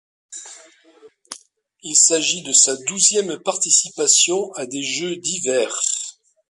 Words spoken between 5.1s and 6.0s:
d'hiver.